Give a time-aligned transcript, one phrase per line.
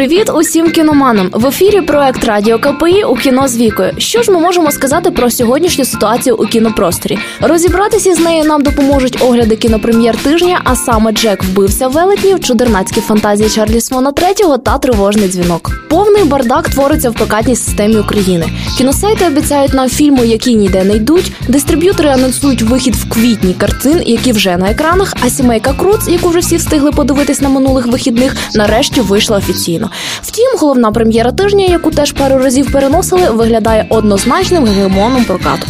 [0.00, 1.30] Привіт усім кіноманам!
[1.32, 3.92] В ефірі проект Радіо КПІ у кіно з вікою.
[3.98, 7.18] Що ж ми можемо сказати про сьогоднішню ситуацію у кінопросторі?
[7.40, 13.50] Розібратися з нею нам допоможуть огляди кінопрем'єр тижня, а саме Джек вбився велетнів, чудернацькі фантазії
[13.50, 15.70] Чарлі Смона третього та тривожний дзвінок.
[15.90, 18.46] Повний бардак твориться в прокатній системі України.
[18.78, 21.32] Кіносайти обіцяють нам фільми, які ніде не йдуть.
[21.48, 25.14] Дистриб'ютори анонсують вихід в квітні картин, які вже на екранах.
[25.24, 29.89] А сімейка Круц, яку вже всі встигли подивитись на минулих вихідних, нарешті вийшла офіційно.
[30.22, 35.66] Втім, головна прем'єра тижня, яку теж пару разів переносили, виглядає однозначним гегемоном прокату.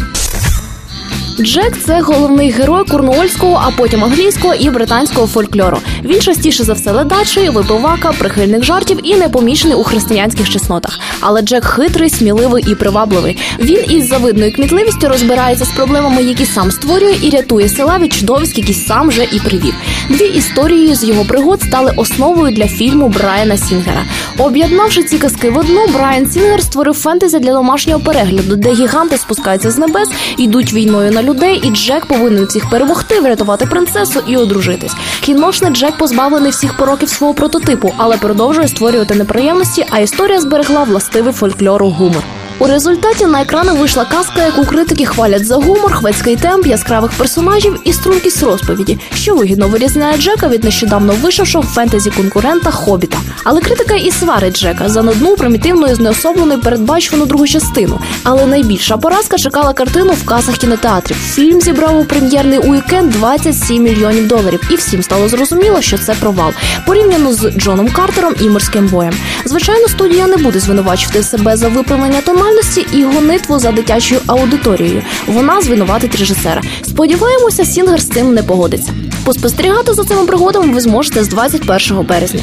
[1.38, 5.78] Джек це головний герой курнуольського, а потім англійського і британського фольклору.
[6.04, 11.00] Він частіше за все ледачий, випивака, прихильник жартів і непомічений у християнських чеснотах.
[11.20, 13.38] Але Джек хитрий, сміливий і привабливий.
[13.60, 18.58] Він із завидною кмітливістю розбирається з проблемами, які сам створює, і рятує села від чудовиськ,
[18.58, 19.74] які сам вже і привів.
[20.08, 24.04] Дві історії з його пригод стали основою для фільму Брайана Сінгера.
[24.44, 29.70] Об'єднавши ці казки в одну, Брайан Сінгер створив фентезі для домашнього перегляду, де гіганти спускаються
[29.70, 34.92] з небес, йдуть війною на людей, і Джек повинен всіх перемогти, врятувати принцесу і одружитись.
[35.20, 39.86] Кіношний Джек позбавлений всіх пороків свого прототипу, але продовжує створювати неприємності.
[39.90, 42.22] А історія зберегла властивий фольклору гумор.
[42.62, 47.80] У результаті на екрани вийшла казка, яку критики хвалять за гумор, хвацький темп, яскравих персонажів
[47.84, 53.18] і стрункість розповіді, що вигідно вирізняє Джека від нещодавно вийшовшого фентезі конкурента Хобіта.
[53.44, 58.00] Але критика і сварить Джека за нудну, примітивну і знеособлену передбачувану другу частину.
[58.22, 61.16] Але найбільша поразка чекала картину в касах кінотеатрів.
[61.16, 66.52] Фільм зібрав у прем'єрний уікенд 27 мільйонів доларів, і всім стало зрозуміло, що це провал
[66.86, 69.14] порівняно з Джоном Картером і морським боєм.
[69.44, 75.02] Звичайно, студія не буде звинувачувати себе за виправлення тона нормальності і гонитву за дитячою аудиторією.
[75.26, 76.62] Вона звинуватить режисера.
[76.82, 78.92] Сподіваємося, Сінгер з цим не погодиться.
[79.24, 82.42] Поспостерігати за цими пригодами ви зможете з 21 березня.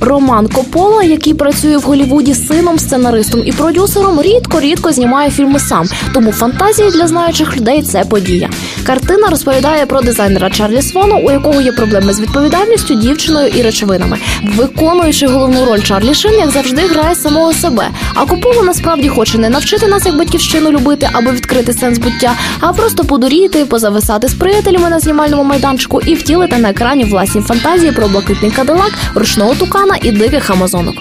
[0.00, 5.88] Роман Копола, який працює в Голівуді сином, сценаристом і продюсером, рідко-рідко знімає фільми сам.
[6.14, 8.50] Тому фантазії для знаючих людей це подія.
[8.86, 14.18] Картина розповідає про дизайнера Чарлі Свона, у якого є проблеми з відповідальністю, дівчиною і речовинами.
[14.56, 17.88] Виконуючи головну роль Чарлі Шин, як завжди, грає самого себе.
[18.14, 22.72] А Копола насправді хоче не навчити нас, як батьківщину любити або відкрити сенс буття, а
[22.72, 28.08] просто подуріти, позависати з приятелями на знімальному майданчику і втілити на екрані власні фантазії про
[28.08, 30.94] блакитний кадилак, ручного тукана Романа і диких амазонок.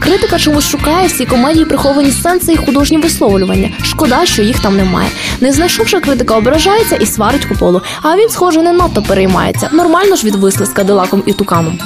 [0.00, 3.70] Критика чомусь шукає всі комедії приховані сенси і художні висловлювання.
[3.82, 5.10] Шкода, що їх там немає.
[5.40, 7.82] Не знайшовши критика, ображається і сварить куполу.
[8.02, 9.68] А він, схоже, не надто переймається.
[9.72, 11.78] Нормально ж відвисли з кадилаком і туканом.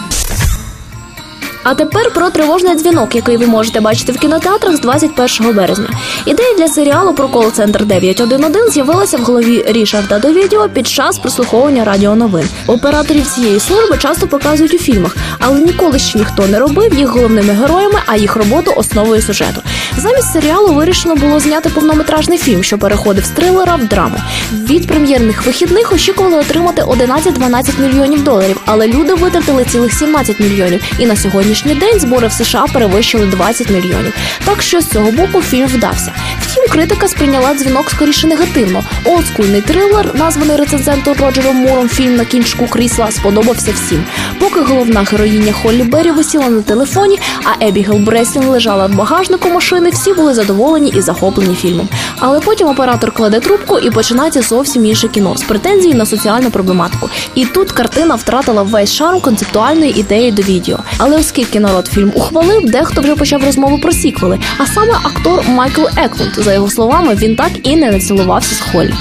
[1.64, 5.88] А тепер про тривожний дзвінок, який ви можете бачити в кінотеатрах з 21 березня.
[6.26, 12.48] Ідея для серіалу про кол-центр 911 з'явилася в голові Рішарда Довідіо під час прослуховування радіоновин.
[12.66, 17.52] Операторів цієї служби часто показують у фільмах, але ніколи ще ніхто не робив їх головними
[17.52, 19.62] героями, а їх роботу основою сюжету.
[19.96, 24.16] Замість серіалу вирішено було зняти повнометражний фільм, що переходив з трилера в драму.
[24.52, 30.84] Від прем'єрних вихідних очікували отримати 11-12 мільйонів доларів, але люди витратили цілих 17 мільйонів.
[30.98, 34.12] І на сьогоднішній день збори в США перевищили 20 мільйонів.
[34.44, 36.12] Так що з цього боку фільм вдався.
[36.40, 38.84] Втім, критика сприйняла дзвінок скоріше негативно.
[39.04, 44.04] Олдскульний трилер, названий рецензентом Роджером Муром фільм на кінчику крісла, сподобався всім.
[44.40, 49.81] Поки головна героїня Холлі Беррі висіла на телефоні, а Ебігел Бреслін лежала в багажнику машини,
[49.90, 51.88] всі були задоволені і захоплені фільмом.
[52.18, 57.08] Але потім оператор кладе трубку і починається зовсім інше кіно з претензії на соціальну проблематику.
[57.34, 60.78] І тут картина втратила весь шарм концептуальної ідеї до відео.
[60.98, 64.38] Але оскільки народ фільм ухвалив, дехто вже почав розмову про сіквели.
[64.58, 68.94] А саме актор Майкл Еклунд, за його словами, він так і не націлувався з Холлі.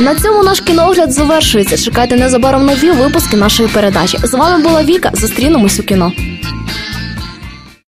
[0.00, 1.76] На цьому наш кіноогляд завершується.
[1.76, 4.18] Чекайте незабаром нові випуски нашої передачі.
[4.22, 5.10] З вами була Віка.
[5.14, 6.12] Зустрінемось у кіно.